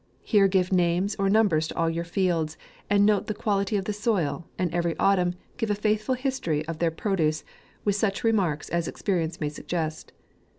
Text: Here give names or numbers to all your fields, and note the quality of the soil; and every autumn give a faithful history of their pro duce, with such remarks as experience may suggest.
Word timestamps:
Here 0.23 0.47
give 0.47 0.71
names 0.73 1.15
or 1.19 1.29
numbers 1.29 1.67
to 1.67 1.75
all 1.75 1.87
your 1.87 2.03
fields, 2.03 2.57
and 2.89 3.05
note 3.05 3.27
the 3.27 3.35
quality 3.35 3.75
of 3.77 3.85
the 3.85 3.93
soil; 3.93 4.47
and 4.57 4.73
every 4.73 4.97
autumn 4.97 5.35
give 5.57 5.69
a 5.69 5.75
faithful 5.75 6.15
history 6.15 6.67
of 6.67 6.79
their 6.79 6.89
pro 6.89 7.15
duce, 7.15 7.43
with 7.85 7.95
such 7.95 8.23
remarks 8.23 8.67
as 8.69 8.87
experience 8.87 9.39
may 9.39 9.49
suggest. 9.49 10.11